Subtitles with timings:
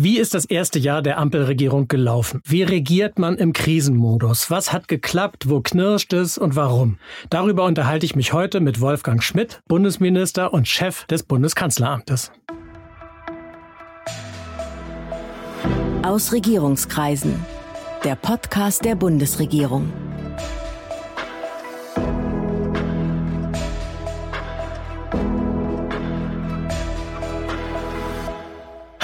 [0.00, 2.40] Wie ist das erste Jahr der Ampelregierung gelaufen?
[2.44, 4.48] Wie regiert man im Krisenmodus?
[4.48, 5.48] Was hat geklappt?
[5.48, 6.98] Wo knirscht es und warum?
[7.30, 12.30] Darüber unterhalte ich mich heute mit Wolfgang Schmidt, Bundesminister und Chef des Bundeskanzleramtes.
[16.04, 17.34] Aus Regierungskreisen.
[18.04, 19.92] Der Podcast der Bundesregierung.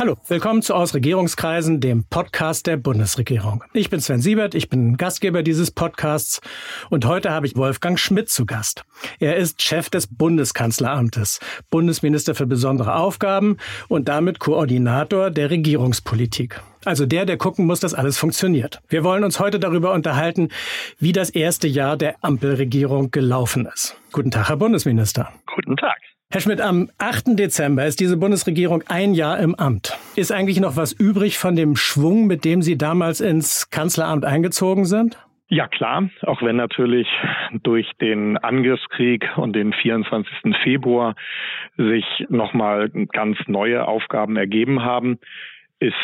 [0.05, 3.65] Hallo, willkommen zu Aus Regierungskreisen, dem Podcast der Bundesregierung.
[3.73, 6.43] Ich bin Sven Siebert, ich bin Gastgeber dieses Podcasts
[6.91, 8.85] und heute habe ich Wolfgang Schmidt zu Gast.
[9.19, 11.41] Er ist Chef des Bundeskanzleramtes,
[11.71, 13.57] Bundesminister für besondere Aufgaben
[13.89, 16.61] und damit Koordinator der Regierungspolitik.
[16.85, 18.83] Also der, der gucken muss, dass alles funktioniert.
[18.91, 20.51] Wir wollen uns heute darüber unterhalten,
[20.99, 23.97] wie das erste Jahr der Ampelregierung gelaufen ist.
[24.13, 25.33] Guten Tag, Herr Bundesminister.
[25.47, 25.97] Guten Tag.
[26.35, 27.39] Herr Schmidt, am 8.
[27.39, 29.97] Dezember ist diese Bundesregierung ein Jahr im Amt.
[30.17, 34.85] Ist eigentlich noch was übrig von dem Schwung, mit dem Sie damals ins Kanzleramt eingezogen
[34.85, 35.17] sind?
[35.47, 37.07] Ja klar, auch wenn natürlich
[37.63, 40.57] durch den Angriffskrieg und den 24.
[40.65, 41.15] Februar
[41.77, 45.21] sich nochmal ganz neue Aufgaben ergeben haben,
[45.79, 45.95] ist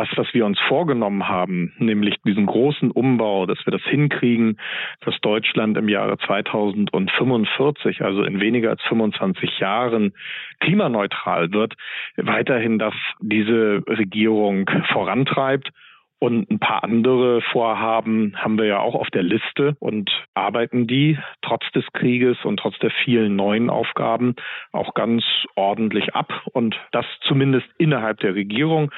[0.00, 4.58] das, was wir uns vorgenommen haben, nämlich diesen großen Umbau, dass wir das hinkriegen,
[5.04, 10.14] dass Deutschland im Jahre 2045, also in weniger als 25 Jahren,
[10.60, 11.74] klimaneutral wird,
[12.16, 15.70] weiterhin das diese Regierung vorantreibt.
[16.18, 21.18] Und ein paar andere Vorhaben haben wir ja auch auf der Liste und arbeiten die
[21.40, 24.34] trotz des Krieges und trotz der vielen neuen Aufgaben
[24.70, 25.24] auch ganz
[25.56, 26.30] ordentlich ab.
[26.52, 28.90] Und das zumindest innerhalb der Regierung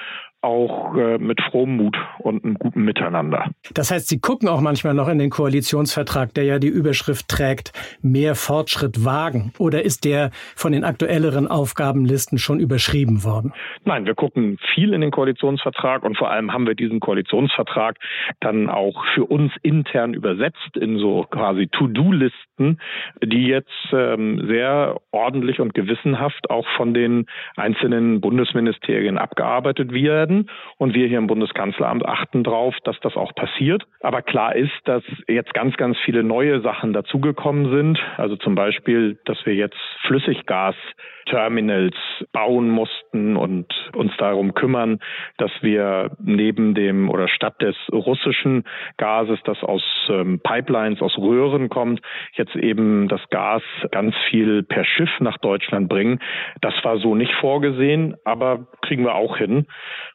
[0.42, 3.50] auch äh, mit frohem Mut und einem guten Miteinander.
[3.74, 7.72] Das heißt, Sie gucken auch manchmal noch in den Koalitionsvertrag, der ja die Überschrift trägt,
[8.02, 9.52] mehr Fortschritt wagen.
[9.58, 13.52] Oder ist der von den aktuelleren Aufgabenlisten schon überschrieben worden?
[13.84, 17.96] Nein, wir gucken viel in den Koalitionsvertrag und vor allem haben wir diesen Koalitionsvertrag
[18.40, 22.80] dann auch für uns intern übersetzt in so quasi To-Do-Listen,
[23.22, 27.26] die jetzt ähm, sehr ordentlich und gewissenhaft auch von den
[27.56, 30.50] einzelnen Bundesministerien abgearbeitet werden werden.
[30.78, 33.84] Und wir hier im Bundeskanzleramt achten darauf, dass das auch passiert.
[34.00, 37.98] Aber klar ist, dass jetzt ganz, ganz viele neue Sachen dazugekommen sind.
[38.16, 40.74] Also zum Beispiel, dass wir jetzt Flüssiggas
[41.26, 41.94] Terminals
[42.32, 44.98] bauen mussten und uns darum kümmern,
[45.38, 48.64] dass wir neben dem oder statt des russischen
[48.96, 52.00] Gases, das aus ähm, Pipelines, aus Röhren kommt,
[52.34, 56.18] jetzt eben das Gas ganz viel per Schiff nach Deutschland bringen.
[56.60, 59.66] Das war so nicht vorgesehen, aber kriegen wir auch hin.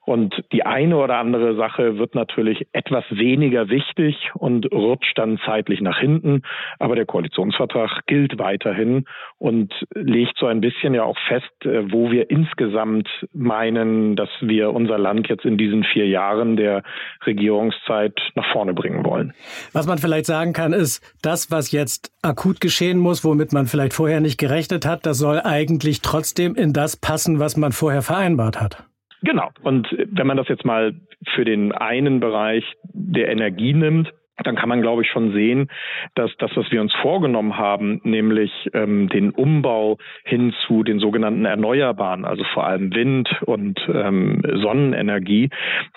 [0.07, 5.81] Und die eine oder andere Sache wird natürlich etwas weniger wichtig und rutscht dann zeitlich
[5.81, 6.44] nach hinten.
[6.79, 9.03] Aber der Koalitionsvertrag gilt weiterhin
[9.38, 14.72] und legt so ein bisschen ja auch fest, äh, wo wir insgesamt meinen, dass wir
[14.72, 16.84] unser Land jetzt in diesen vier Jahren der
[17.25, 19.34] Regierungszeit nach vorne bringen wollen.
[19.74, 23.91] Was man vielleicht sagen kann, ist, das, was jetzt akut geschehen muss, womit man vielleicht
[23.91, 28.62] vorher nicht gerechnet hat, das soll eigentlich trotzdem in das passen, was man vorher vereinbart
[28.62, 28.88] hat.
[29.22, 29.50] Genau.
[29.63, 30.94] Und wenn man das jetzt mal
[31.33, 32.63] für den einen Bereich
[32.94, 34.13] der Energie nimmt,
[34.44, 35.69] dann kann man, glaube ich, schon sehen,
[36.16, 41.45] dass das, was wir uns vorgenommen haben, nämlich ähm, den Umbau hin zu den sogenannten
[41.45, 45.50] Erneuerbaren, also vor allem Wind und ähm, Sonnenenergie,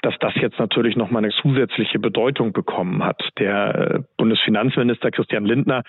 [0.03, 3.23] dass das jetzt natürlich nochmal eine zusätzliche Bedeutung bekommen hat.
[3.39, 5.83] Der äh, Bundesfinanzminister Christian Lindner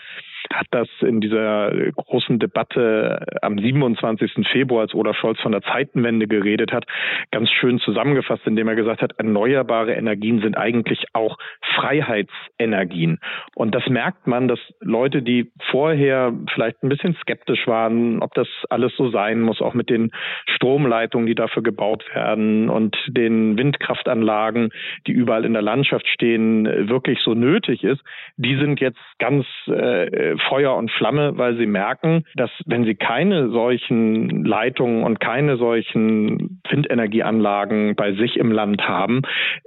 [0.54, 4.48] hat das in dieser großen Debatte am 27.
[4.52, 6.86] Februar, als Olaf Scholz von der Zeitenwende geredet hat,
[7.32, 11.38] ganz schön zusammengefasst, indem er gesagt hat, erneuerbare Energien sind eigentlich auch
[11.76, 13.20] Freiheitsenergien.
[13.56, 18.48] Und das merkt man, dass Leute, die vorher vielleicht ein bisschen skeptisch waren, ob das
[18.70, 20.12] alles so sein muss, auch mit den
[20.48, 24.72] Stromleitungen, die dafür gebaut werden und den Windkraftanlagen,
[25.08, 28.02] die überall in der Landschaft stehen, wirklich so nötig ist,
[28.38, 33.50] die sind jetzt ganz äh, Feuer und Flamme, weil sie merken, dass wenn sie keine
[33.50, 39.22] solchen Leitungen und keine solchen Windenergieanlagen bei sich im Land haben,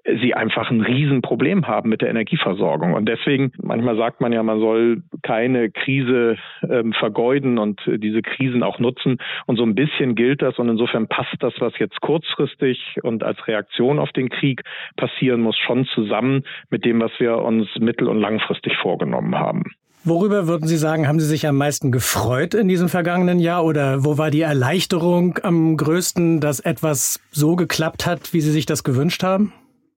[0.05, 2.95] sie einfach ein Riesenproblem haben mit der Energieversorgung.
[2.95, 6.37] Und deswegen, manchmal sagt man ja, man soll keine Krise
[6.69, 9.19] ähm, vergeuden und diese Krisen auch nutzen.
[9.47, 10.59] Und so ein bisschen gilt das.
[10.59, 14.63] Und insofern passt das, was jetzt kurzfristig und als Reaktion auf den Krieg
[14.97, 19.65] passieren muss, schon zusammen mit dem, was wir uns mittel- und langfristig vorgenommen haben.
[20.07, 24.05] Worüber würden Sie sagen, haben Sie sich am meisten gefreut in diesem vergangenen Jahr oder
[24.05, 28.85] wo war die Erleichterung am größten, dass etwas so geklappt hat, wie Sie sich das
[28.85, 29.55] gewünscht haben?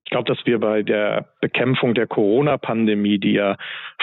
[0.07, 3.57] Ich glaube, dass wir bei der Bekämpfung der Corona-Pandemie, die ja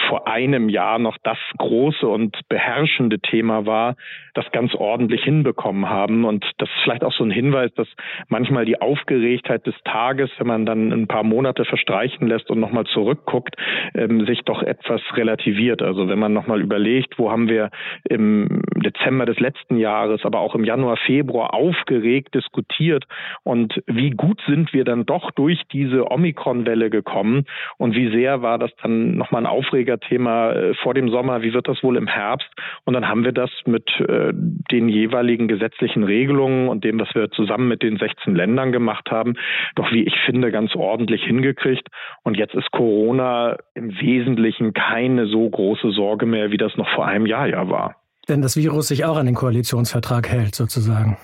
[0.07, 3.95] vor einem Jahr noch das große und beherrschende Thema war,
[4.35, 6.25] das ganz ordentlich hinbekommen haben.
[6.25, 7.87] Und das ist vielleicht auch so ein Hinweis, dass
[8.27, 12.85] manchmal die Aufgeregtheit des Tages, wenn man dann ein paar Monate verstreichen lässt und nochmal
[12.85, 13.55] zurückguckt,
[13.95, 15.81] ähm, sich doch etwas relativiert.
[15.81, 17.71] Also wenn man nochmal überlegt, wo haben wir
[18.03, 23.05] im Dezember des letzten Jahres, aber auch im Januar, Februar aufgeregt diskutiert
[23.43, 27.45] und wie gut sind wir dann doch durch diese diese Omikron-Welle gekommen
[27.77, 31.67] und wie sehr war das dann nochmal ein Aufregerthema äh, vor dem Sommer, wie wird
[31.67, 32.49] das wohl im Herbst?
[32.83, 37.31] Und dann haben wir das mit äh, den jeweiligen gesetzlichen Regelungen und dem, was wir
[37.31, 39.35] zusammen mit den 16 Ländern gemacht haben,
[39.75, 41.87] doch wie ich finde, ganz ordentlich hingekriegt.
[42.23, 47.05] Und jetzt ist Corona im Wesentlichen keine so große Sorge mehr, wie das noch vor
[47.05, 47.95] einem Jahr ja war.
[48.27, 51.17] Wenn das Virus sich auch an den Koalitionsvertrag hält, sozusagen.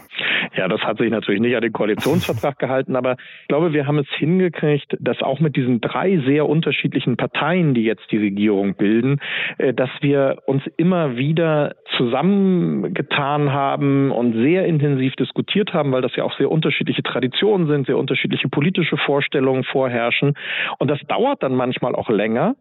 [0.53, 3.99] Ja, das hat sich natürlich nicht an den Koalitionsvertrag gehalten, aber ich glaube, wir haben
[3.99, 9.21] es hingekriegt, dass auch mit diesen drei sehr unterschiedlichen Parteien, die jetzt die Regierung bilden,
[9.59, 16.15] äh, dass wir uns immer wieder zusammengetan haben und sehr intensiv diskutiert haben, weil das
[16.17, 20.33] ja auch sehr unterschiedliche Traditionen sind, sehr unterschiedliche politische Vorstellungen vorherrschen.
[20.79, 22.55] Und das dauert dann manchmal auch länger.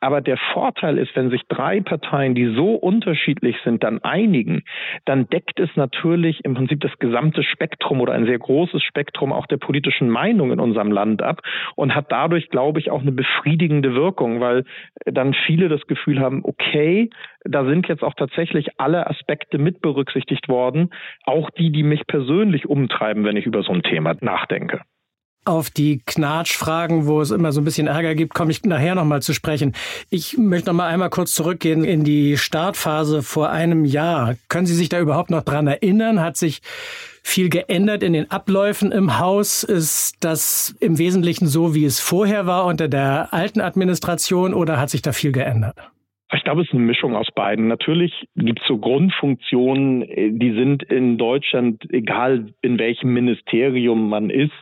[0.00, 4.62] Aber der Vorteil ist, wenn sich drei Parteien, die so unterschiedlich sind, dann einigen,
[5.06, 9.32] dann deckt es natürlich im Prinzip das gesamte gesamtes Spektrum oder ein sehr großes Spektrum
[9.32, 11.40] auch der politischen Meinung in unserem Land ab
[11.76, 14.64] und hat dadurch, glaube ich, auch eine befriedigende Wirkung, weil
[15.04, 17.10] dann viele das Gefühl haben, okay,
[17.44, 20.90] da sind jetzt auch tatsächlich alle Aspekte mit berücksichtigt worden,
[21.24, 24.80] auch die, die mich persönlich umtreiben, wenn ich über so ein Thema nachdenke.
[25.44, 29.22] Auf die Knatschfragen, wo es immer so ein bisschen Ärger gibt, komme ich nachher nochmal
[29.22, 29.72] zu sprechen.
[30.08, 34.36] Ich möchte noch mal einmal kurz zurückgehen in die Startphase vor einem Jahr.
[34.48, 36.20] Können Sie sich da überhaupt noch dran erinnern?
[36.20, 36.62] Hat sich
[37.22, 39.62] viel geändert in den Abläufen im Haus?
[39.64, 44.90] Ist das im Wesentlichen so, wie es vorher war unter der alten Administration oder hat
[44.90, 45.76] sich da viel geändert?
[46.34, 47.68] Ich glaube, es ist eine Mischung aus beiden.
[47.68, 54.30] Natürlich gibt es so Grundfunktionen, äh, die sind in Deutschland, egal in welchem Ministerium man
[54.30, 54.52] ist,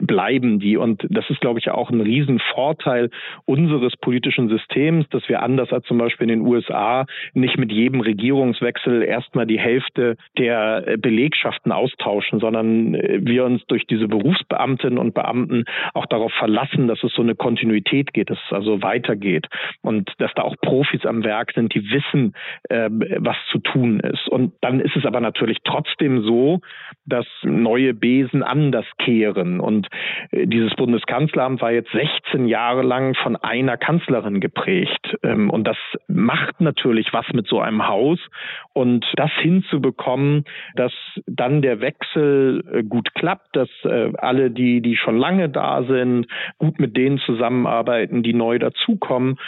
[0.00, 0.76] bleiben die.
[0.76, 3.10] Und das ist, glaube ich, auch ein Riesenvorteil
[3.44, 8.00] unseres politischen Systems, dass wir anders als zum Beispiel in den USA nicht mit jedem
[8.00, 14.98] Regierungswechsel erstmal die Hälfte der äh, Belegschaften austauschen, sondern äh, wir uns durch diese Berufsbeamtinnen
[14.98, 15.64] und Beamten
[15.94, 19.46] auch darauf verlassen, dass es so eine Kontinuität geht, dass es also weitergeht
[19.82, 22.34] und dass da auch Profis am Werk sind, die wissen,
[22.68, 22.88] äh,
[23.18, 24.28] was zu tun ist.
[24.28, 26.60] Und dann ist es aber natürlich trotzdem so,
[27.06, 29.88] dass neue Besen anders kehren und
[30.30, 35.16] äh, dieses Bundeskanzleramt war jetzt 16 Jahre lang von einer Kanzlerin geprägt.
[35.22, 35.76] Ähm, und das
[36.08, 38.18] macht natürlich was mit so einem Haus.
[38.72, 40.44] Und das hinzubekommen,
[40.74, 40.92] dass
[41.26, 46.26] dann der Wechsel äh, gut klappt, dass äh, alle, die, die schon lange da sind,
[46.58, 49.38] gut mit denen zusammenarbeiten, die neu dazukommen,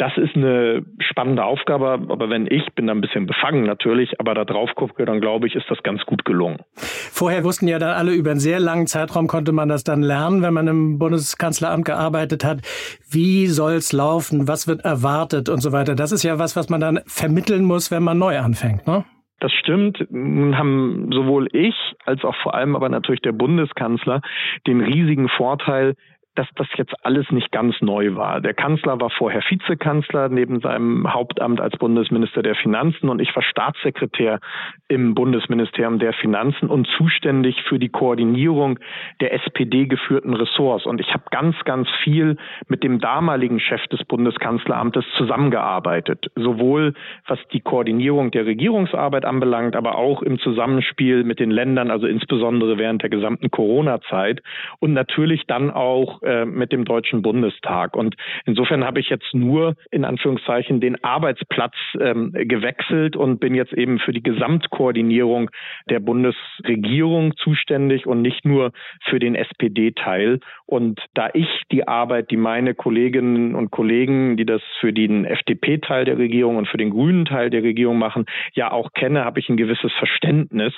[0.00, 4.32] das ist eine spannende Aufgabe, aber wenn ich bin da ein bisschen befangen natürlich, aber
[4.32, 6.58] da drauf gucke, dann glaube ich, ist das ganz gut gelungen.
[6.76, 10.40] Vorher wussten ja dann alle über einen sehr langen Zeitraum konnte man das dann lernen,
[10.40, 12.62] wenn man im Bundeskanzleramt gearbeitet hat.
[13.10, 14.48] Wie soll's laufen?
[14.48, 15.94] Was wird erwartet und so weiter?
[15.94, 19.04] Das ist ja was, was man dann vermitteln muss, wenn man neu anfängt, ne?
[19.40, 20.06] Das stimmt.
[20.10, 21.74] Nun haben sowohl ich
[22.04, 24.20] als auch vor allem aber natürlich der Bundeskanzler
[24.66, 25.94] den riesigen Vorteil,
[26.40, 28.40] dass das jetzt alles nicht ganz neu war.
[28.40, 33.42] Der Kanzler war vorher Vizekanzler neben seinem Hauptamt als Bundesminister der Finanzen und ich war
[33.42, 34.40] Staatssekretär
[34.88, 38.78] im Bundesministerium der Finanzen und zuständig für die Koordinierung
[39.20, 40.86] der SPD geführten Ressorts.
[40.86, 42.38] Und ich habe ganz, ganz viel
[42.68, 46.94] mit dem damaligen Chef des Bundeskanzleramtes zusammengearbeitet, sowohl
[47.26, 52.78] was die Koordinierung der Regierungsarbeit anbelangt, aber auch im Zusammenspiel mit den Ländern, also insbesondere
[52.78, 54.40] während der gesamten Corona-Zeit
[54.78, 57.96] und natürlich dann auch äh, mit dem Deutschen Bundestag.
[57.96, 58.14] Und
[58.46, 63.98] insofern habe ich jetzt nur in Anführungszeichen den Arbeitsplatz ähm, gewechselt und bin jetzt eben
[63.98, 65.50] für die Gesamtkoordinierung
[65.88, 68.72] der Bundesregierung zuständig und nicht nur
[69.08, 70.38] für den SPD-Teil.
[70.66, 76.04] Und da ich die Arbeit, die meine Kolleginnen und Kollegen, die das für den FDP-Teil
[76.04, 79.48] der Regierung und für den grünen Teil der Regierung machen, ja auch kenne, habe ich
[79.48, 80.74] ein gewisses Verständnis.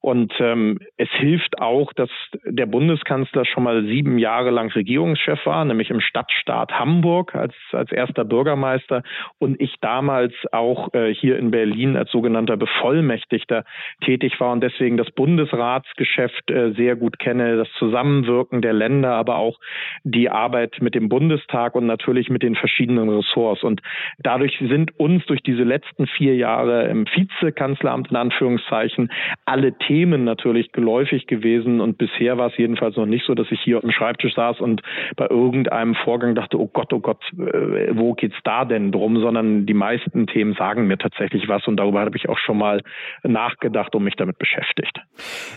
[0.00, 2.10] Und ähm, es hilft auch, dass
[2.44, 7.54] der Bundeskanzler schon mal sieben Jahre lang Regierung Regierungschef war, nämlich im Stadtstaat Hamburg als,
[7.72, 9.02] als erster Bürgermeister
[9.38, 13.64] und ich damals auch äh, hier in Berlin als sogenannter Bevollmächtigter
[14.02, 19.36] tätig war und deswegen das Bundesratsgeschäft äh, sehr gut kenne, das Zusammenwirken der Länder, aber
[19.36, 19.58] auch
[20.02, 23.62] die Arbeit mit dem Bundestag und natürlich mit den verschiedenen Ressorts.
[23.62, 23.82] Und
[24.18, 29.10] dadurch sind uns durch diese letzten vier Jahre im Vizekanzleramt in Anführungszeichen
[29.44, 33.60] alle Themen natürlich geläufig gewesen und bisher war es jedenfalls noch nicht so, dass ich
[33.60, 34.82] hier auf dem Schreibtisch saß und jemand
[35.16, 39.66] bei irgendeinem Vorgang dachte, oh Gott, oh Gott, äh, wo geht's da denn drum, sondern
[39.66, 42.82] die meisten Themen sagen mir tatsächlich was und darüber habe ich auch schon mal
[43.22, 45.00] nachgedacht und mich damit beschäftigt.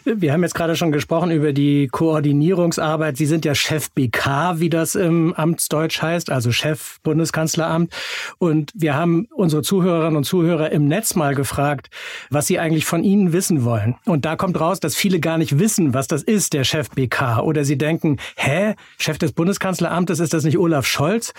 [0.05, 3.17] Wir haben jetzt gerade schon gesprochen über die Koordinierungsarbeit.
[3.17, 7.93] Sie sind ja Chef BK, wie das im Amtsdeutsch heißt, also Chef Bundeskanzleramt.
[8.37, 11.89] Und wir haben unsere Zuhörerinnen und Zuhörer im Netz mal gefragt,
[12.29, 13.95] was sie eigentlich von Ihnen wissen wollen.
[14.05, 17.41] Und da kommt raus, dass viele gar nicht wissen, was das ist, der Chef BK.
[17.41, 18.75] Oder sie denken, hä,
[19.09, 21.33] Chef des Bundeskanzleramtes, ist das nicht Olaf Scholz?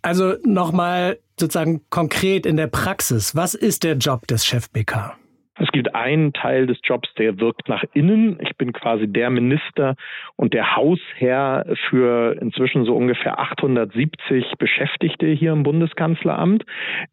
[0.00, 5.16] Also nochmal sozusagen konkret in der Praxis, was ist der Job des Chef BK?
[5.58, 8.38] Es gibt einen Teil des Jobs, der wirkt nach innen.
[8.40, 9.96] Ich bin quasi der Minister
[10.36, 16.64] und der Hausherr für inzwischen so ungefähr 870 Beschäftigte hier im Bundeskanzleramt,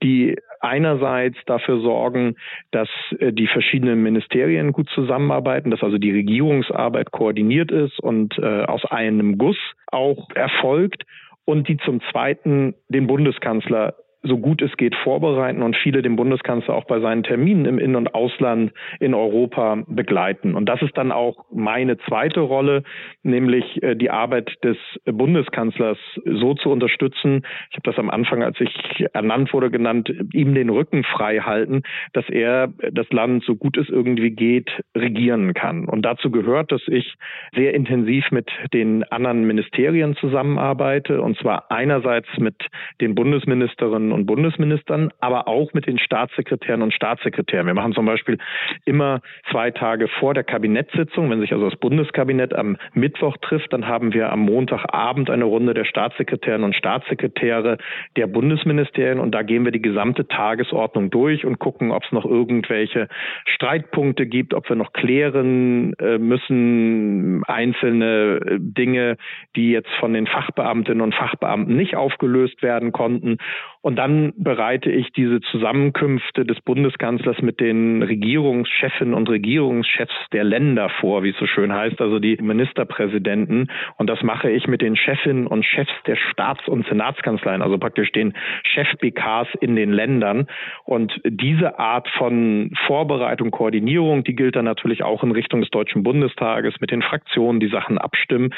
[0.01, 2.35] die einerseits dafür sorgen,
[2.71, 8.63] dass äh, die verschiedenen Ministerien gut zusammenarbeiten, dass also die Regierungsarbeit koordiniert ist und äh,
[8.63, 9.57] aus einem Guss
[9.88, 11.03] auch erfolgt
[11.45, 16.73] und die zum Zweiten den Bundeskanzler so gut es geht vorbereiten und viele den Bundeskanzler
[16.75, 20.55] auch bei seinen Terminen im In- und Ausland in Europa begleiten.
[20.55, 22.83] Und das ist dann auch meine zweite Rolle,
[23.21, 27.43] nämlich äh, die Arbeit des Bundeskanzlers so zu unterstützen.
[27.69, 31.83] Ich habe das am Anfang, als ich ernannt wurde, genannt, ihm den Rücken frei halten,
[32.13, 35.85] dass er das Land so gut es irgendwie geht regieren kann.
[35.85, 37.15] Und dazu gehört, dass ich
[37.53, 42.55] sehr intensiv mit den anderen Ministerien zusammenarbeite und zwar einerseits mit
[43.01, 47.67] den Bundesministerinnen und Bundesministern, aber auch mit den Staatssekretären und Staatssekretären.
[47.67, 48.38] Wir machen zum Beispiel
[48.86, 53.88] immer zwei Tage vor der Kabinettssitzung, wenn sich also das Bundeskabinett am Mittwoch trifft, dann
[53.88, 57.77] haben wir am Montagabend eine Runde der Staatssekretärinnen und Staatssekretäre
[58.15, 62.25] der Bundesministerien und da gehen wir die gesamte Tagesordnung durch und gucken, ob es noch
[62.25, 63.08] irgendwelche
[63.46, 69.17] Streitpunkte gibt, ob wir noch klären äh, müssen, einzelne äh, Dinge,
[69.55, 73.38] die jetzt von den Fachbeamtinnen und Fachbeamten nicht aufgelöst werden konnten.
[73.82, 80.89] Und dann bereite ich diese Zusammenkünfte des Bundeskanzlers mit den Regierungschefinnen und Regierungschefs der Länder
[81.00, 83.72] vor, wie es so schön heißt, also die Ministerpräsidenten.
[83.95, 88.12] Und das mache ich mit den Chefinnen und Chefs der Staats- und Senatskanzleien, also praktisch
[88.12, 88.33] den
[88.63, 90.48] Chef-BKs in den Ländern.
[90.83, 96.03] Und diese Art von Vorbereitung, Koordinierung, die gilt dann natürlich auch in Richtung des Deutschen
[96.03, 98.53] Bundestages mit den Fraktionen, die Sachen abstimmen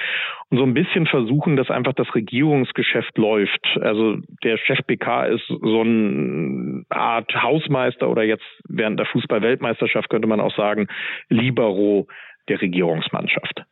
[0.57, 3.65] so ein bisschen versuchen, dass einfach das Regierungsgeschäft läuft.
[3.81, 10.39] Also der Chef-BK ist so eine Art Hausmeister oder jetzt während der Fußball-Weltmeisterschaft könnte man
[10.39, 10.87] auch sagen,
[11.29, 12.07] Libero
[12.47, 13.63] der Regierungsmannschaft.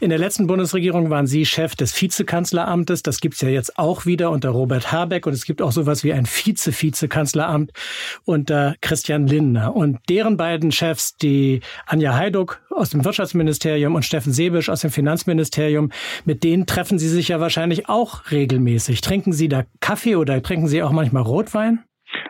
[0.00, 3.02] In der letzten Bundesregierung waren Sie Chef des Vizekanzleramtes.
[3.02, 5.26] Das gibt's ja jetzt auch wieder unter Robert Habeck.
[5.26, 7.72] Und es gibt auch sowas wie ein Vize-Vizekanzleramt
[8.24, 9.74] unter Christian Lindner.
[9.74, 14.90] Und deren beiden Chefs, die Anja Heiduck aus dem Wirtschaftsministerium und Steffen Sebisch aus dem
[14.90, 15.90] Finanzministerium,
[16.24, 19.00] mit denen treffen Sie sich ja wahrscheinlich auch regelmäßig.
[19.00, 21.84] Trinken Sie da Kaffee oder trinken Sie auch manchmal Rotwein?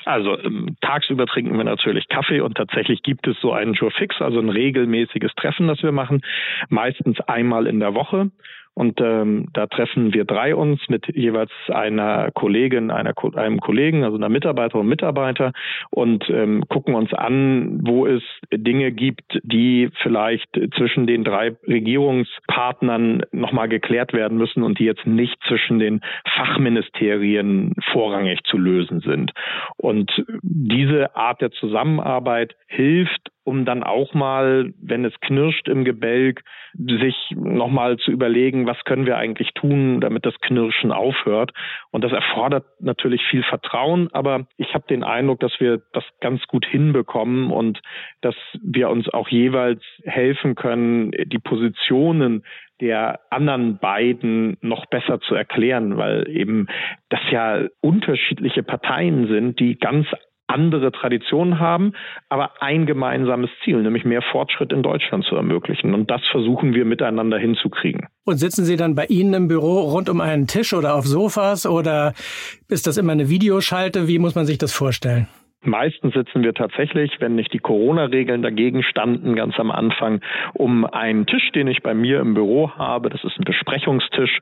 [0.05, 4.21] Also ähm, tagsüber trinken wir natürlich Kaffee und tatsächlich gibt es so einen Jour fix,
[4.21, 6.23] also ein regelmäßiges Treffen, das wir machen,
[6.69, 8.31] meistens einmal in der Woche.
[8.75, 14.17] Und ähm, da treffen wir drei uns mit jeweils einer Kollegin, einer, einem Kollegen, also
[14.17, 15.53] einer Mitarbeiterin und Mitarbeiter
[15.91, 23.25] und ähm, gucken uns an, wo es Dinge gibt, die vielleicht zwischen den drei Regierungspartnern
[23.33, 26.01] nochmal geklärt werden müssen und die jetzt nicht zwischen den
[26.35, 29.33] Fachministerien vorrangig zu lösen sind.
[29.77, 30.11] Und
[30.43, 36.43] diese Art der Zusammenarbeit hilft um dann auch mal, wenn es knirscht im Gebälk,
[36.75, 41.53] sich nochmal zu überlegen, was können wir eigentlich tun, damit das Knirschen aufhört.
[41.91, 46.47] Und das erfordert natürlich viel Vertrauen, aber ich habe den Eindruck, dass wir das ganz
[46.47, 47.81] gut hinbekommen und
[48.21, 52.45] dass wir uns auch jeweils helfen können, die Positionen
[52.81, 56.67] der anderen beiden noch besser zu erklären, weil eben
[57.11, 60.07] das ja unterschiedliche Parteien sind, die ganz
[60.53, 61.93] andere Traditionen haben,
[62.29, 65.95] aber ein gemeinsames Ziel, nämlich mehr Fortschritt in Deutschland zu ermöglichen.
[65.95, 68.07] Und das versuchen wir miteinander hinzukriegen.
[68.25, 71.67] Und sitzen Sie dann bei Ihnen im Büro rund um einen Tisch oder auf Sofas
[71.67, 72.15] oder
[72.69, 74.07] ist das immer eine Videoschalte?
[74.09, 75.27] Wie muss man sich das vorstellen?
[75.65, 80.21] Meistens sitzen wir tatsächlich, wenn nicht die Corona-Regeln dagegen standen, ganz am Anfang,
[80.55, 83.11] um einen Tisch, den ich bei mir im Büro habe.
[83.11, 84.41] Das ist ein Besprechungstisch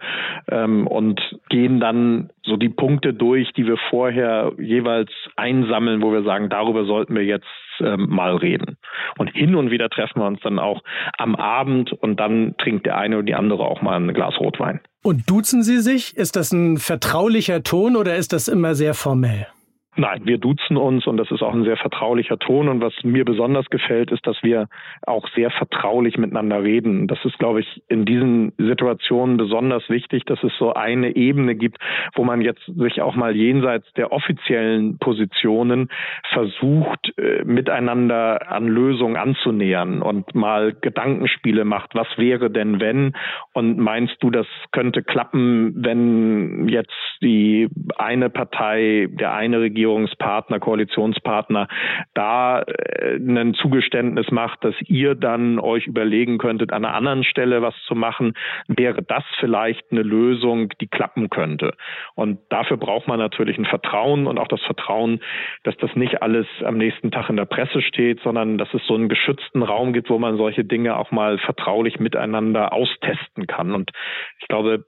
[0.51, 6.23] ähm, und gehen dann so die Punkte durch, die wir vorher jeweils einsammeln, wo wir
[6.23, 7.47] sagen, darüber sollten wir jetzt
[7.81, 8.79] ähm, mal reden.
[9.19, 10.83] Und hin und wieder treffen wir uns dann auch
[11.19, 14.81] am Abend und dann trinkt der eine oder die andere auch mal ein Glas Rotwein.
[15.03, 16.17] Und duzen Sie sich?
[16.17, 19.47] Ist das ein vertraulicher Ton oder ist das immer sehr formell?
[19.97, 22.69] Nein, wir duzen uns und das ist auch ein sehr vertraulicher Ton.
[22.69, 24.69] Und was mir besonders gefällt, ist, dass wir
[25.05, 27.09] auch sehr vertraulich miteinander reden.
[27.09, 31.79] Das ist, glaube ich, in diesen Situationen besonders wichtig, dass es so eine Ebene gibt,
[32.15, 35.89] wo man jetzt sich auch mal jenseits der offiziellen Positionen
[36.33, 41.97] versucht, äh, miteinander an Lösungen anzunähern und mal Gedankenspiele macht.
[41.97, 43.17] Was wäre denn, wenn?
[43.55, 47.69] Und meinst du, das könnte klappen, wenn jetzt die
[47.99, 51.67] eine Partei, der eine Regierung Regierungspartner, Koalitionspartner
[52.13, 57.63] da äh, ein Zugeständnis macht, dass ihr dann euch überlegen könntet, an einer anderen Stelle
[57.63, 58.35] was zu machen,
[58.69, 61.73] wäre das vielleicht eine Lösung, die klappen könnte.
[62.15, 65.21] Und dafür braucht man natürlich ein Vertrauen und auch das Vertrauen,
[65.65, 68.95] dass das nicht alles am nächsten Tag in der Presse steht, sondern dass es so
[68.95, 73.73] einen geschützten Raum gibt, wo man solche Dinge auch mal vertraulich miteinander austesten kann.
[73.73, 73.91] Und
[74.41, 74.85] ich glaube,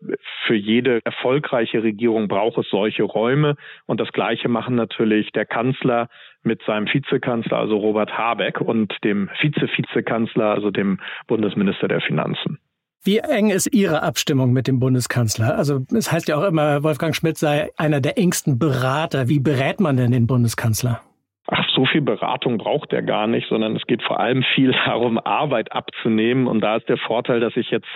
[0.46, 3.56] für jede erfolgreiche Regierung braucht es solche Räume.
[3.86, 6.08] Und das Gleiche machen natürlich der Kanzler
[6.42, 10.98] mit seinem Vizekanzler, also Robert Habeck, und dem Vize-Vizekanzler, also dem
[11.28, 12.58] Bundesminister der Finanzen.
[13.04, 15.56] Wie eng ist Ihre Abstimmung mit dem Bundeskanzler?
[15.56, 19.28] Also es heißt ja auch immer, Wolfgang Schmidt sei einer der engsten Berater.
[19.28, 21.00] Wie berät man denn den Bundeskanzler?
[21.74, 25.72] So viel Beratung braucht er gar nicht, sondern es geht vor allem viel darum, Arbeit
[25.72, 26.46] abzunehmen.
[26.46, 27.88] Und da ist der Vorteil, dass ich jetzt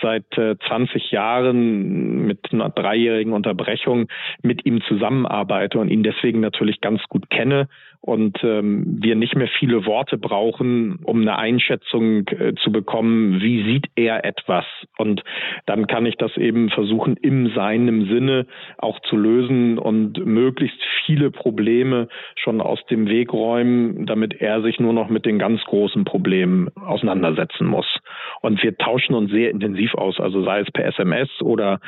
[0.00, 4.08] seit äh, 20 Jahren mit einer dreijährigen Unterbrechung
[4.42, 7.68] mit ihm zusammenarbeite und ihn deswegen natürlich ganz gut kenne
[8.02, 13.62] und ähm, wir nicht mehr viele Worte brauchen, um eine Einschätzung äh, zu bekommen, wie
[13.62, 14.64] sieht er etwas.
[14.98, 15.22] Und
[15.66, 18.46] dann kann ich das eben versuchen, in seinem Sinne
[18.78, 24.80] auch zu lösen und möglichst viele Probleme schon aus dem Weg räumen, damit er sich
[24.80, 27.86] nur noch mit den ganz großen Problemen auseinandersetzen muss.
[28.40, 31.80] Und wir tauschen uns sehr intensiv aus, also sei es per SMS oder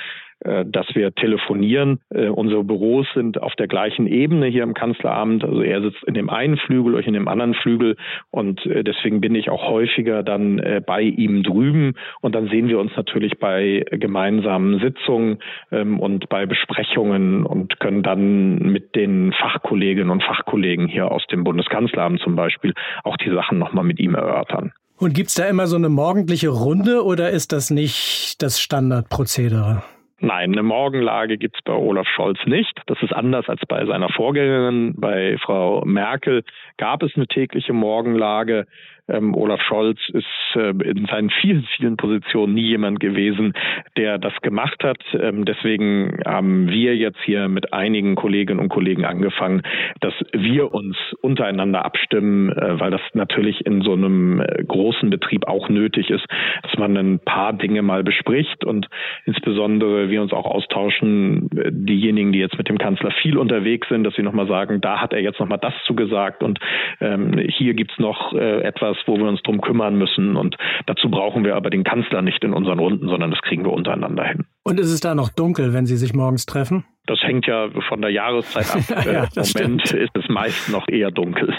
[0.45, 2.01] äh, dass wir telefonieren.
[2.11, 5.43] Äh, unsere Büros sind auf der gleichen Ebene hier im Kanzleramt.
[5.43, 7.97] Also er sitzt in dem einen Flügel, ich in dem anderen Flügel.
[8.31, 11.95] Und äh, deswegen bin ich auch häufiger dann bei ihm drüben.
[12.21, 15.39] Und dann sehen wir uns natürlich bei gemeinsamen Sitzungen
[15.73, 21.45] ähm, und bei Besprechungen und können dann mit den Fachkolleginnen und Fachkollegen hier aus dem
[21.45, 24.73] Bundeskanzleramt zum Beispiel auch die Sachen nochmal mit ihm erörtern.
[24.99, 29.83] Und gibt's da immer so eine morgendliche Runde oder ist das nicht das Standardprozedere?
[30.21, 32.81] Nein, eine Morgenlage gibt es bei Olaf Scholz nicht.
[32.87, 34.95] Das ist anders als bei seiner Vorgängerin.
[34.97, 36.45] Bei Frau Merkel
[36.79, 38.67] gab es eine tägliche Morgenlage.
[39.09, 43.53] Ähm, Olaf Scholz ist äh, in seinen vielen, vielen Positionen nie jemand gewesen,
[43.97, 45.03] der das gemacht hat.
[45.13, 49.63] Ähm, deswegen haben wir jetzt hier mit einigen Kolleginnen und Kollegen angefangen,
[50.01, 55.47] dass wir uns untereinander abstimmen, äh, weil das natürlich in so einem äh, großen Betrieb
[55.47, 56.25] auch nötig ist,
[56.63, 58.89] dass man ein paar Dinge mal bespricht und
[59.27, 64.05] insbesondere wir uns auch austauschen, äh, diejenigen, die jetzt mit dem Kanzler viel unterwegs sind,
[64.05, 66.59] dass sie nochmal sagen, da hat er jetzt nochmal das zugesagt und
[67.01, 70.37] ähm, hier gibt's noch äh, etwas, etwas, wo wir uns drum kümmern müssen.
[70.37, 73.73] Und dazu brauchen wir aber den Kanzler nicht in unseren Runden, sondern das kriegen wir
[73.73, 74.45] untereinander hin.
[74.67, 76.85] Und ist es da noch dunkel, wenn Sie sich morgens treffen?
[77.07, 79.05] Das hängt ja von der Jahreszeit ab.
[79.05, 79.93] ja, Im Moment stimmt.
[79.93, 81.55] ist es meist noch eher dunkel.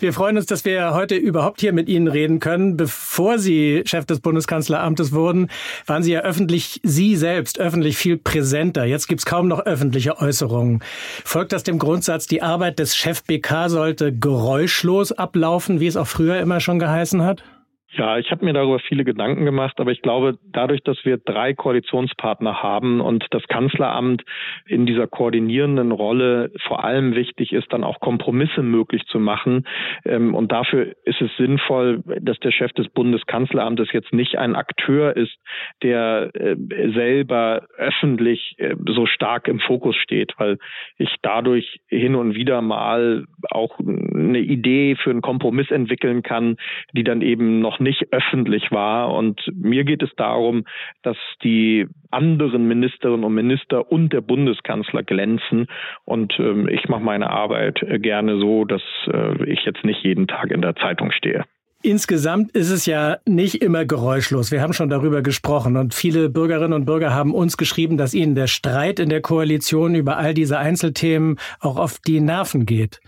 [0.00, 2.76] Wir freuen uns, dass wir heute überhaupt hier mit Ihnen reden können.
[2.76, 5.50] Bevor Sie Chef des Bundeskanzleramtes wurden,
[5.86, 8.84] waren Sie ja öffentlich, Sie selbst öffentlich viel präsenter.
[8.84, 10.82] Jetzt gibt's kaum noch öffentliche Äußerungen.
[11.24, 16.08] Folgt das dem Grundsatz, die Arbeit des Chef BK sollte geräuschlos ablaufen, wie es auch
[16.08, 17.44] früher immer schon geheißen hat?
[17.92, 21.54] Ja, ich habe mir darüber viele Gedanken gemacht, aber ich glaube, dadurch, dass wir drei
[21.54, 24.22] Koalitionspartner haben und das Kanzleramt
[24.66, 29.66] in dieser koordinierenden Rolle vor allem wichtig ist, dann auch Kompromisse möglich zu machen.
[30.04, 35.16] Ähm, und dafür ist es sinnvoll, dass der Chef des Bundeskanzleramtes jetzt nicht ein Akteur
[35.16, 35.36] ist,
[35.82, 36.56] der äh,
[36.92, 40.58] selber öffentlich äh, so stark im Fokus steht, weil
[40.98, 46.56] ich dadurch hin und wieder mal auch eine Idee für einen Kompromiss entwickeln kann,
[46.92, 49.12] die dann eben noch nicht öffentlich war.
[49.12, 50.64] Und mir geht es darum,
[51.02, 55.66] dass die anderen Ministerinnen und Minister und der Bundeskanzler glänzen.
[56.04, 60.50] Und ähm, ich mache meine Arbeit gerne so, dass äh, ich jetzt nicht jeden Tag
[60.50, 61.44] in der Zeitung stehe.
[61.82, 64.50] Insgesamt ist es ja nicht immer geräuschlos.
[64.50, 68.34] Wir haben schon darüber gesprochen und viele Bürgerinnen und Bürger haben uns geschrieben, dass ihnen
[68.34, 73.00] der Streit in der Koalition über all diese Einzelthemen auch auf die Nerven geht.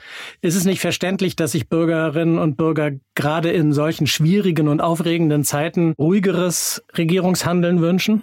[0.43, 5.45] Ist es nicht verständlich, dass sich Bürgerinnen und Bürger gerade in solchen schwierigen und aufregenden
[5.45, 8.23] Zeiten ruhigeres Regierungshandeln wünschen?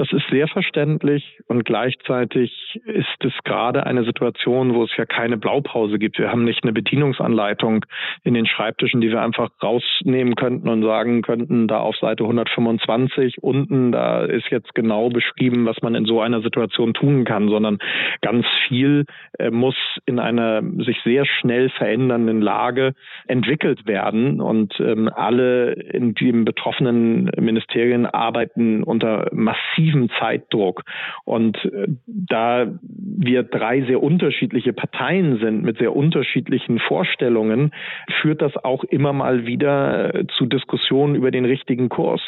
[0.00, 5.36] Das ist sehr verständlich und gleichzeitig ist es gerade eine Situation, wo es ja keine
[5.36, 6.18] Blaupause gibt.
[6.18, 7.84] Wir haben nicht eine Bedienungsanleitung
[8.24, 13.42] in den Schreibtischen, die wir einfach rausnehmen könnten und sagen könnten, da auf Seite 125
[13.42, 17.78] unten, da ist jetzt genau beschrieben, was man in so einer Situation tun kann, sondern
[18.22, 19.04] ganz viel
[19.38, 22.94] äh, muss in einer sich sehr schnell verändernden Lage
[23.28, 30.82] entwickelt werden und ähm, alle in den betroffenen Ministerien arbeiten unter massiv massiven Zeitdruck.
[31.24, 37.72] Und äh, da wir drei sehr unterschiedliche Parteien sind mit sehr unterschiedlichen Vorstellungen,
[38.20, 42.22] führt das auch immer mal wieder äh, zu Diskussionen über den richtigen Kurs.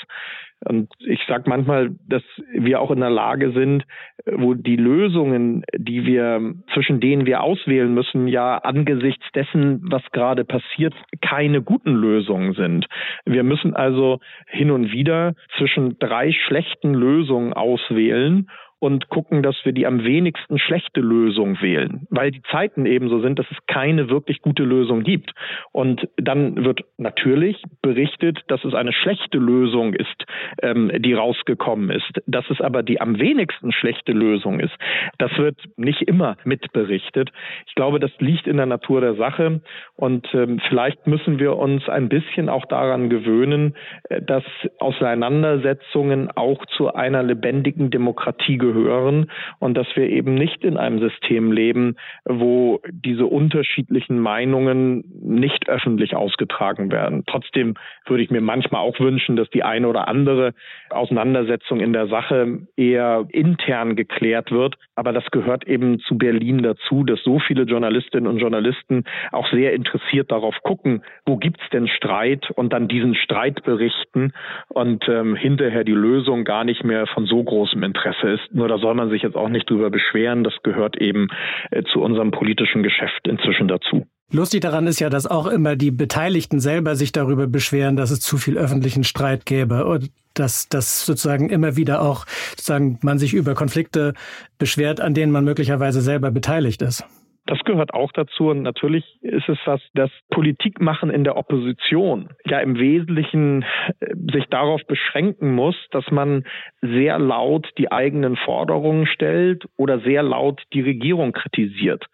[0.65, 2.23] Und ich sage manchmal, dass
[2.53, 3.85] wir auch in der Lage sind,
[4.27, 10.45] wo die Lösungen, die wir zwischen denen wir auswählen müssen, ja angesichts dessen, was gerade
[10.45, 12.87] passiert, keine guten Lösungen sind.
[13.25, 18.49] Wir müssen also hin und wieder zwischen drei schlechten Lösungen auswählen
[18.83, 23.39] und gucken, dass wir die am wenigsten schlechte Lösung wählen, weil die Zeiten ebenso sind,
[23.39, 25.33] dass es keine wirklich gute Lösung gibt.
[25.71, 30.25] Und dann wird natürlich berichtet, dass es eine schlechte Lösung ist,
[30.63, 32.11] ähm, die rausgekommen ist.
[32.27, 34.75] Dass es aber die am wenigsten schlechte Lösung ist,
[35.19, 37.31] das wird nicht immer mitberichtet.
[37.69, 39.61] Ich glaube, das liegt in der Natur der Sache
[39.95, 43.77] und ähm, vielleicht müssen wir uns ein bisschen auch daran gewöhnen,
[44.09, 44.43] äh, dass
[44.81, 50.99] Auseinandersetzungen auch zu einer lebendigen Demokratie gehören gehören und dass wir eben nicht in einem
[50.99, 57.25] System leben, wo diese unterschiedlichen Meinungen nicht öffentlich ausgetragen werden.
[57.27, 57.75] Trotzdem
[58.07, 60.55] würde ich mir manchmal auch wünschen, dass die eine oder andere
[60.91, 64.77] Auseinandersetzung in der Sache eher intern geklärt wird.
[64.95, 69.73] Aber das gehört eben zu Berlin dazu, dass so viele Journalistinnen und Journalisten auch sehr
[69.73, 74.33] interessiert darauf gucken, wo gibt's denn Streit und dann diesen Streit berichten
[74.69, 78.55] und ähm, hinterher die Lösung gar nicht mehr von so großem Interesse ist.
[78.63, 80.45] Nur da soll man sich jetzt auch nicht drüber beschweren.
[80.45, 81.27] Das gehört eben
[81.73, 84.07] äh, zu unserem politischen Geschäft inzwischen dazu.
[84.31, 88.21] Lustig daran ist ja, dass auch immer die Beteiligten selber sich darüber beschweren, dass es
[88.21, 93.35] zu viel öffentlichen Streit gäbe und dass das sozusagen immer wieder auch sozusagen man sich
[93.35, 94.15] über Konflikte
[94.59, 97.05] beschwert, an denen man möglicherweise selber beteiligt ist.
[97.47, 98.51] Das gehört auch dazu.
[98.51, 103.65] Und natürlich ist es was, das Politikmachen in der Opposition ja im Wesentlichen
[104.01, 106.45] äh, sich darauf beschränken muss, dass man
[106.81, 112.07] sehr laut die eigenen Forderungen stellt oder sehr laut die Regierung kritisiert.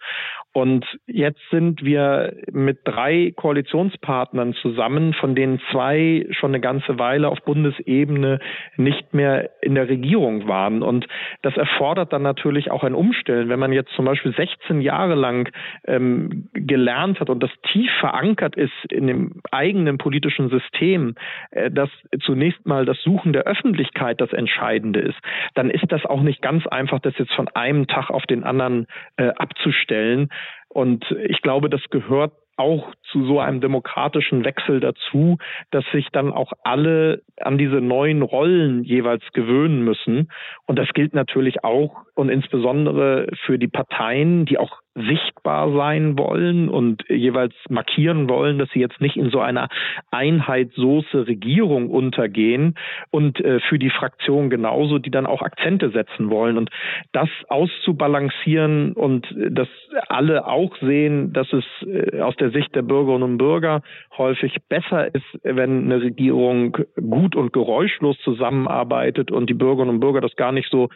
[0.54, 7.28] Und jetzt sind wir mit drei Koalitionspartnern zusammen, von denen zwei schon eine ganze Weile
[7.28, 8.40] auf Bundesebene
[8.76, 10.82] nicht mehr in der Regierung waren.
[10.82, 11.06] Und
[11.42, 13.50] das erfordert dann natürlich auch ein Umstellen.
[13.50, 15.52] Wenn man jetzt zum Beispiel 16 Jahre lang
[15.86, 21.14] ähm, gelernt hat und das tief verankert ist in dem eigenen politischen System,
[21.50, 21.90] äh, dass
[22.24, 25.18] zunächst mal das Suchen der Öffentlichkeit das Entscheidende ist,
[25.54, 28.86] dann ist das auch nicht ganz einfach, das jetzt von einem Tag auf den anderen
[29.18, 30.30] äh, abzustellen.
[30.68, 35.38] Und ich glaube, das gehört auch zu so einem demokratischen Wechsel dazu,
[35.70, 40.30] dass sich dann auch alle an diese neuen Rollen jeweils gewöhnen müssen.
[40.66, 46.68] Und das gilt natürlich auch und insbesondere für die Parteien, die auch sichtbar sein wollen
[46.68, 49.68] und jeweils markieren wollen, dass sie jetzt nicht in so einer
[50.10, 52.74] Einheitssoße Regierung untergehen
[53.10, 56.58] und äh, für die Fraktion genauso, die dann auch Akzente setzen wollen.
[56.58, 56.70] Und
[57.12, 59.68] das auszubalancieren und dass
[60.08, 63.82] alle auch sehen, dass es äh, aus der Sicht der Bürgerinnen und Bürger
[64.16, 70.20] häufig besser ist, wenn eine Regierung gut und geräuschlos zusammenarbeitet und die Bürgerinnen und Bürger
[70.20, 70.88] das gar nicht so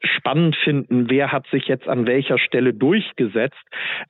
[0.00, 3.56] spannend finden, wer hat sich jetzt an welcher Stelle durchgesetzt.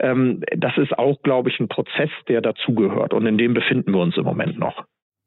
[0.00, 3.14] Ähm, das ist auch, glaube ich, ein Prozess, der dazugehört.
[3.14, 4.84] Und in dem befinden wir uns im Moment noch.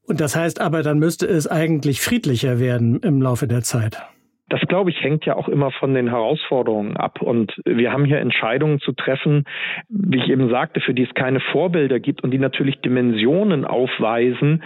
[0.08, 4.02] Und das heißt aber, dann müsste es eigentlich friedlicher werden im Laufe der Zeit.
[4.50, 7.22] Das, glaube ich, hängt ja auch immer von den Herausforderungen ab.
[7.22, 9.46] Und wir haben hier Entscheidungen zu treffen,
[9.88, 14.62] wie ich eben sagte, für die es keine Vorbilder gibt und die natürlich Dimensionen aufweisen,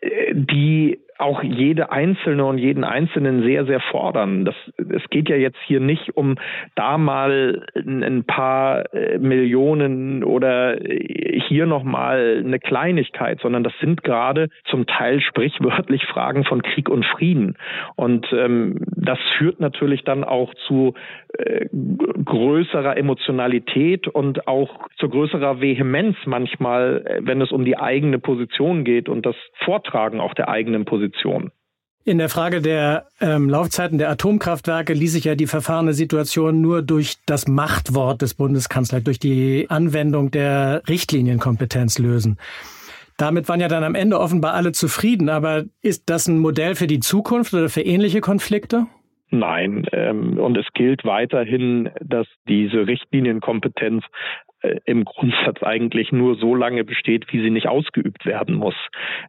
[0.00, 4.44] äh, die auch jede Einzelne und jeden Einzelnen sehr, sehr fordern.
[4.44, 6.36] Das, es geht ja jetzt hier nicht um
[6.74, 10.76] da mal ein paar äh, Millionen oder
[11.48, 17.04] hier nochmal eine Kleinigkeit, sondern das sind gerade zum Teil sprichwörtlich Fragen von Krieg und
[17.04, 17.56] Frieden.
[17.96, 20.94] Und ähm, das führt natürlich dann auch zu
[21.38, 21.66] äh,
[22.24, 28.84] größerer Emotionalität und auch zu größerer Vehemenz manchmal, äh, wenn es um die eigene Position
[28.84, 31.13] geht und das Vortragen auch der eigenen Position.
[31.14, 31.50] Position.
[32.06, 36.82] In der Frage der ähm, Laufzeiten der Atomkraftwerke ließ sich ja die verfahrene Situation nur
[36.82, 42.36] durch das Machtwort des Bundeskanzlers, durch die Anwendung der Richtlinienkompetenz lösen.
[43.16, 45.30] Damit waren ja dann am Ende offenbar alle zufrieden.
[45.30, 48.86] Aber ist das ein Modell für die Zukunft oder für ähnliche Konflikte?
[49.30, 54.04] Nein, ähm, und es gilt weiterhin, dass diese Richtlinienkompetenz
[54.84, 58.76] im Grundsatz eigentlich nur so lange besteht, wie sie nicht ausgeübt werden muss,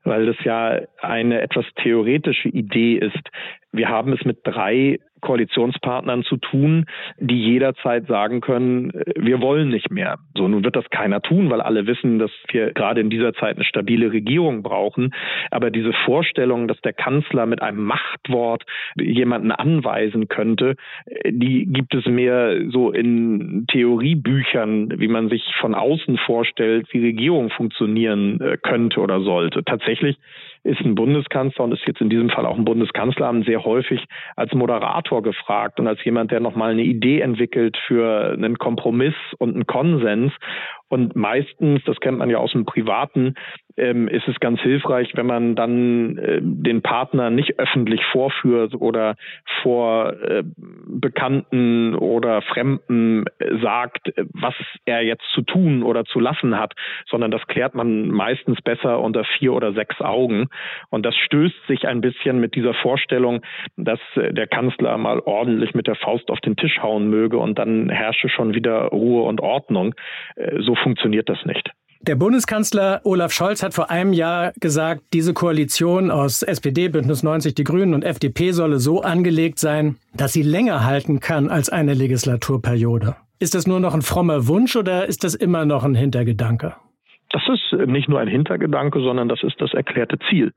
[0.04, 3.30] weil das ja eine etwas theoretische Idee ist.
[3.72, 6.86] Wir haben es mit drei Koalitionspartnern zu tun,
[7.18, 10.20] die jederzeit sagen können, wir wollen nicht mehr.
[10.36, 13.56] So, nun wird das keiner tun, weil alle wissen, dass wir gerade in dieser Zeit
[13.56, 15.14] eine stabile Regierung brauchen.
[15.52, 18.64] Aber diese Vorstellung, dass der Kanzler mit einem Machtwort
[19.00, 20.76] jemanden anweisen könnte,
[21.28, 27.50] die gibt es mehr so in Theoriebüchern, wie man sich von außen vorstellt, wie Regierung
[27.50, 29.64] funktionieren äh, könnte oder sollte.
[29.64, 30.18] Tatsächlich
[30.66, 34.04] ist ein Bundeskanzler und ist jetzt in diesem Fall auch ein Bundeskanzleramt sehr häufig
[34.36, 39.54] als Moderator gefragt und als jemand, der nochmal eine Idee entwickelt für einen Kompromiss und
[39.54, 40.34] einen Konsens.
[40.88, 43.36] Und meistens, das kennt man ja aus dem Privaten,
[43.78, 49.16] ähm, ist es ganz hilfreich, wenn man dann äh, den Partner nicht öffentlich vorführt oder
[49.62, 53.26] vor äh, Bekannten oder Fremden
[53.62, 54.54] sagt, was
[54.86, 56.74] er jetzt zu tun oder zu lassen hat,
[57.10, 60.48] sondern das klärt man meistens besser unter vier oder sechs Augen.
[60.90, 63.42] Und das stößt sich ein bisschen mit dieser Vorstellung,
[63.78, 67.60] dass äh, der Kanzler mal ordentlich mit der Faust auf den Tisch hauen möge und
[67.60, 69.96] dann herrsche schon wieder Ruhe und Ordnung.
[70.36, 71.72] Äh, so funktioniert das nicht.
[72.02, 77.56] Der Bundeskanzler Olaf Scholz hat vor einem Jahr gesagt, diese Koalition aus SPD, Bündnis 90,
[77.56, 81.96] die Grünen und FDP solle so angelegt sein, dass sie länger halten kann als eine
[81.96, 83.16] Legislaturperiode.
[83.40, 86.76] Ist das nur noch ein frommer Wunsch oder ist das immer noch ein Hintergedanke?
[87.36, 90.54] Das ist nicht nur ein Hintergedanke, sondern das ist das erklärte Ziel.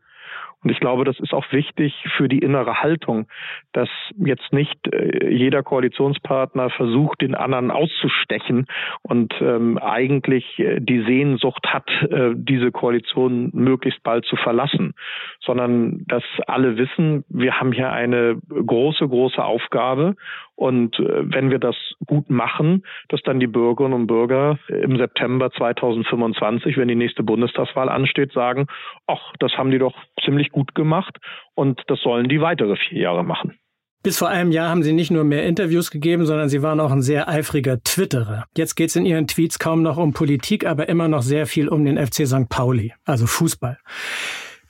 [0.63, 3.27] Und ich glaube, das ist auch wichtig für die innere Haltung,
[3.73, 8.67] dass jetzt nicht äh, jeder Koalitionspartner versucht, den anderen auszustechen
[9.03, 14.95] und ähm, eigentlich äh, die Sehnsucht hat, äh, diese Koalition möglichst bald zu verlassen,
[15.41, 20.15] sondern dass alle wissen, wir haben hier eine große, große Aufgabe
[20.59, 25.53] und äh, wenn wir das gut machen, dass dann die Bürgerinnen und Bürger im September
[25.53, 28.67] 2025, wenn die nächste Bundestagswahl ansteht, sagen,
[29.07, 29.95] ach, das haben die doch
[30.25, 31.17] ziemlich gut gemacht
[31.55, 33.57] und das sollen die weitere vier Jahre machen.
[34.03, 36.91] Bis vor einem Jahr haben Sie nicht nur mehr Interviews gegeben, sondern Sie waren auch
[36.91, 38.45] ein sehr eifriger Twitterer.
[38.57, 41.69] Jetzt geht es in Ihren Tweets kaum noch um Politik, aber immer noch sehr viel
[41.69, 42.49] um den FC St.
[42.49, 43.79] Pauli, also Fußball.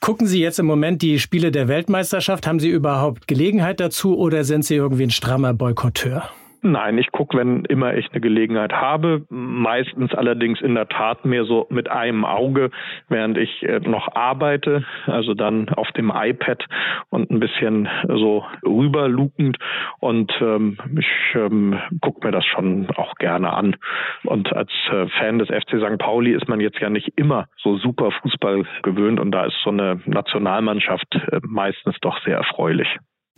[0.01, 2.47] Gucken Sie jetzt im Moment die Spiele der Weltmeisterschaft?
[2.47, 6.31] Haben Sie überhaupt Gelegenheit dazu oder sind Sie irgendwie ein strammer Boykotteur?
[6.61, 9.25] Nein, ich gucke, wenn immer ich eine Gelegenheit habe.
[9.29, 12.71] Meistens allerdings in der Tat mehr so mit einem Auge,
[13.09, 14.85] während ich äh, noch arbeite.
[15.07, 16.65] Also dann auf dem iPad
[17.11, 19.59] und ein bisschen so rüberlukend.
[20.01, 23.77] Und ähm, ich ähm, gucke mir das schon auch gerne an.
[24.25, 25.99] Und als äh, Fan des FC St.
[25.99, 29.21] Pauli ist man jetzt ja nicht immer so super Fußball gewöhnt.
[29.21, 32.89] Und da ist so eine Nationalmannschaft äh, meistens doch sehr erfreulich.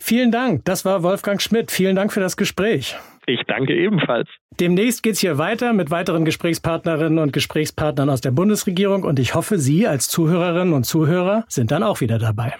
[0.03, 0.65] Vielen Dank.
[0.65, 1.69] Das war Wolfgang Schmidt.
[1.69, 2.97] Vielen Dank für das Gespräch.
[3.27, 4.27] Ich danke ebenfalls.
[4.59, 9.59] Demnächst geht's hier weiter mit weiteren Gesprächspartnerinnen und Gesprächspartnern aus der Bundesregierung und ich hoffe,
[9.59, 12.55] Sie als Zuhörerinnen und Zuhörer sind dann auch wieder dabei.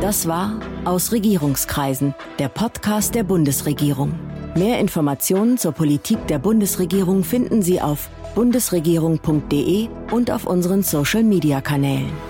[0.00, 4.14] Das war Aus Regierungskreisen, der Podcast der Bundesregierung.
[4.56, 12.29] Mehr Informationen zur Politik der Bundesregierung finden Sie auf bundesregierung.de und auf unseren Social-Media-Kanälen.